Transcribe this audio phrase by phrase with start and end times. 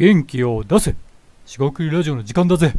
[0.00, 0.96] 元気を出せ。
[1.44, 2.72] 四国ラジオの時間だぜ。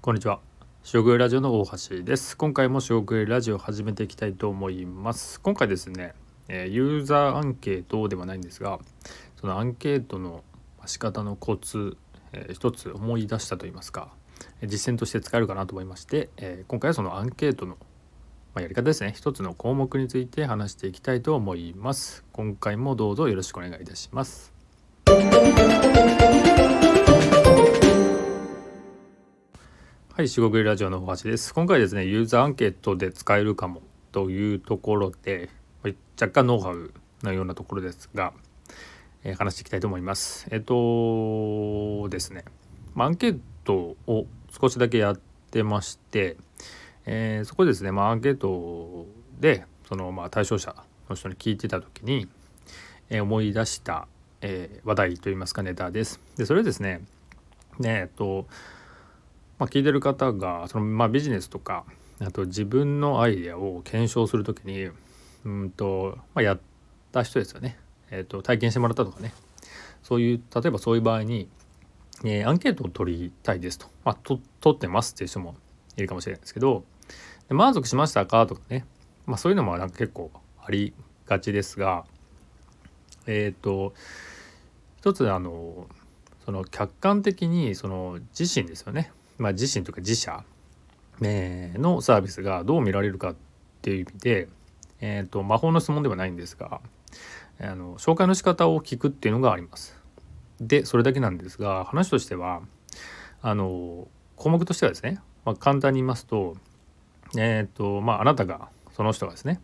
[0.00, 0.40] こんにちは。
[0.82, 2.34] 四国ラジオの大橋です。
[2.34, 5.38] 今回も四国ラジオを始めていきたいと思います。
[5.42, 6.14] 今回ですね
[6.48, 8.78] ユーザーアンケートではないんですが
[9.38, 10.44] そのアンケートの
[10.86, 11.98] 仕方のコツ、
[12.32, 14.08] えー、一つ思い出したといいますか
[14.62, 17.76] 実践として使えるかなと思いまして、えー、今回はそのアンケートの、
[18.54, 19.12] まあ、やり方ですね。
[19.16, 22.24] 一つの項目について話していきたいと思います。
[22.32, 24.52] 今回もどうぞよろしくお願いいたします。
[30.18, 31.54] はい四国ラジオの大橋です。
[31.54, 35.48] 今回ですねユーザーアンケートで使えるかもというところで
[36.20, 36.92] 若干ノウハウ
[37.22, 38.32] のようなところですが、
[39.22, 40.48] えー、話していきたいと思います。
[40.50, 42.44] えっ、とですね、
[42.94, 43.40] まあ、アンケート
[43.74, 44.26] を
[44.60, 46.36] 少しだけやってまして、
[47.06, 49.06] えー、そこでですね、まあ、アンケート
[49.40, 50.74] でそのまあ対象者
[51.08, 52.28] の人に聞いてた時に、
[53.10, 54.06] えー、思い出した、
[54.40, 56.20] えー、話題といいますかネタです。
[56.36, 57.00] でそれですね
[57.78, 58.46] ねえっと、
[59.58, 61.84] まあ、聞いてる方がその、まあ、ビジネスとか
[62.20, 64.90] あと自分のアイデアを検証する時に
[65.44, 66.60] うんと、まあ、やっ
[67.12, 67.78] た人ですよね、
[68.10, 69.32] えーと体験してもらったとかね
[70.02, 71.48] そういう例えばそういう場合に
[72.24, 75.54] えー、アンケートを取りたいですと、まあ、と取ってますっていう人も
[75.96, 76.84] いるかもしれないですけど。
[77.50, 78.84] 満足しましたかとかね、
[79.26, 80.30] まあ、そういうのもなんか結構
[80.62, 80.92] あり
[81.26, 82.04] がちですが。
[83.26, 83.92] えっ、ー、と
[84.98, 85.86] 一つあの
[86.44, 90.44] その客観的にその自身ですよね、まあ、自身とか自社、
[91.20, 93.36] えー、のサービスがどう見られるかっ
[93.82, 94.48] ていう意味で、
[95.00, 96.80] えーと魔法の質問ではないんですが。
[97.60, 99.96] あの紹介の仕方を聞くっていうのがあります。
[100.60, 102.62] でそれだけなんですが話としては
[103.42, 106.56] あの項目としてはですね、まあ、簡単に言いますと
[107.36, 109.60] えっ、ー、とまああなたがその人がですね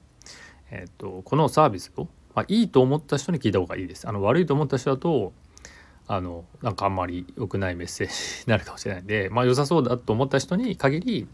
[0.70, 4.08] えっ、ー、とこのサービスを、まあ、いいと思った人に聞いた方がいいです。
[4.08, 5.32] あの悪いと思った人だと
[6.06, 11.28] あのなんかあんまり良くないメッセージになるかもしれないんでまあ良さそうだと思った人に限り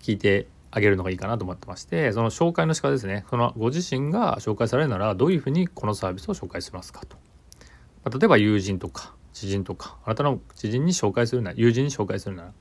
[0.00, 7.16] 聞いてあげるのがいいかなと思ってましてその紹介の仕方ですねそのご自身が紹介されるならどういうふうにこのサービスを紹介しますかと。
[8.10, 12.52] 例えば友人とか知人とかあなたの知人に紹介するなら友人に紹介するなら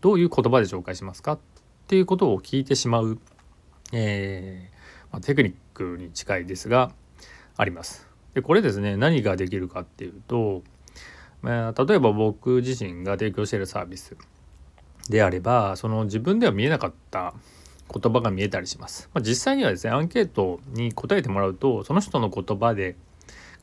[0.00, 1.32] どういう言葉で紹介しますか？
[1.32, 1.38] っ
[1.86, 3.18] ていうことを聞いてしまう、
[3.92, 6.92] えー、まあ、テクニックに近いですが
[7.56, 8.06] あります。
[8.34, 10.62] でこれですね何ができるかっていうと、
[11.40, 14.16] まあ、例えば僕自身が提供しているサービス
[15.08, 17.32] であればその自分では見えなかった
[17.90, 19.08] 言葉が見えたりします。
[19.14, 22.96] まあ、実際にはですねアンケートに答えてもらうとその人の言葉で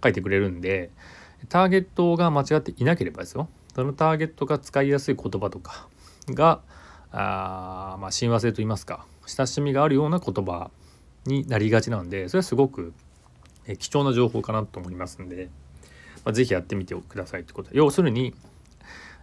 [0.04, 0.90] 書いてくれるんで
[1.50, 3.50] ターゲットが間違っていなければですよ。
[3.74, 5.88] そのターゲットが使いやすい言葉とか
[6.30, 6.62] が
[7.12, 10.72] あまあ親和性といいますか親しみがあるような言葉
[11.26, 12.94] になりがちなのでそれはすごく
[13.80, 15.50] 貴重な情報かなと思いますんで、
[16.24, 17.70] まあ、是非やってみてくださいってこと。
[17.74, 18.34] 要するに、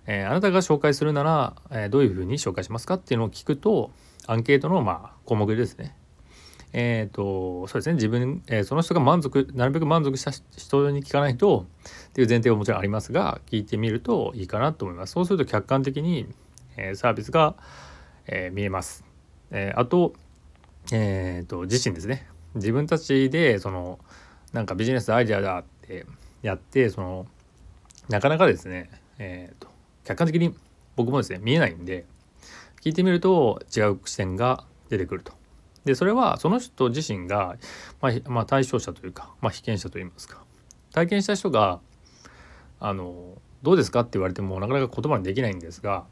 [0.06, 3.91] えー、あなたが紹介するなら、えー、どういうふうに紹介しますかっていうのを聞くと
[4.27, 5.97] アンケートのまあ項目ですね。
[6.72, 7.94] えっ、ー、とそうですね。
[7.94, 11.66] 自分、えー、その人が満足なるべく満足した人に聞かないと
[12.09, 15.12] っていう前提はもちろんありますが聞いてみるといいかなと思います。
[15.12, 16.27] そうすると客観的に、
[16.77, 17.55] え、サービスが、
[18.27, 19.05] え見えます、
[19.50, 20.12] えあと,、
[20.93, 22.28] えーと、自身ですね。
[22.55, 23.99] 自分たちでその
[24.53, 26.06] なんかビジネスアイデアだって
[26.43, 27.27] やってその
[28.09, 29.72] なかなかですね、えーと
[30.05, 30.55] 客観的に
[30.97, 32.05] 僕もですね見えないんで
[32.82, 35.32] 聞いてみると違う視点が出てくると。
[35.84, 37.56] でそれはその人自身が、
[38.00, 40.44] まあ、まあ、対象者というか、まあ、被験者といいますか
[40.93, 41.81] 体験した人が
[42.78, 46.04] あのどうですかって言われてもなかなか言葉にできないんですが、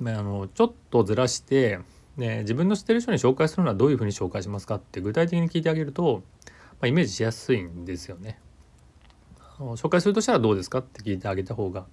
[0.00, 1.80] まあ、あのちょっとずらして、
[2.16, 8.38] ね、自分の知ってる人に紹介するのはどういうふうに紹介しますかって具体的に聞いてあげると、まあ、イメージしやすいんですよね。
[9.58, 11.86] 紹介するとしたらどうですかって聞いてあげた方が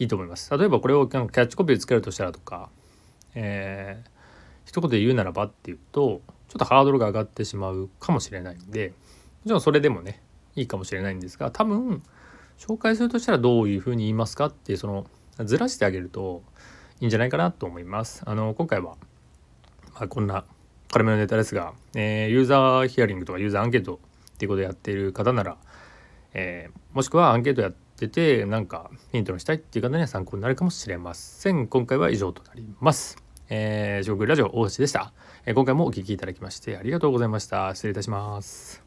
[0.00, 0.50] いいと思います。
[0.56, 2.70] 例えばこれをキャッチコピーつけるとしたらとか、
[3.34, 4.21] えー
[4.64, 8.94] 一言で言うならばっていうとちょっとハードルが上がってしまうかもしれないんでも
[9.46, 10.22] ちろんそれでもね
[10.54, 12.02] いいかもしれないんですが多分
[12.58, 15.06] 紹介するとしたらどういうふうに言いますかってその
[15.44, 16.42] ずらしてあげると
[17.00, 18.22] いいんじゃないかなと思います。
[18.26, 18.96] あの今回は、
[19.94, 20.44] まあ、こんな
[20.92, 23.98] 軽めのネタですが、えー、ユーザーヒアリングとかユーザーアンケート
[24.34, 25.56] っていうことをやっている方なら、
[26.34, 31.66] えー、もしくはアンケートやっててなんかヒントにしたいっていう方には参考になるかもしれません。
[31.66, 33.21] 今回は以上となります。
[33.54, 35.12] えー、食ラジオ大橋でした、
[35.44, 37.74] えー、今回もお聴きいただきましてありがとうございました。
[37.74, 38.81] 失礼いたします。